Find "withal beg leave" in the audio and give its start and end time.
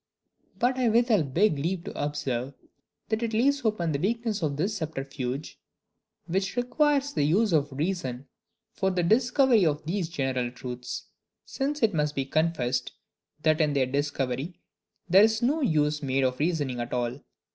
0.89-1.83